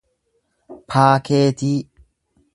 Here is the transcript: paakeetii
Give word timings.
paakeetii 0.89 1.77